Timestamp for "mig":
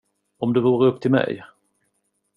1.11-1.43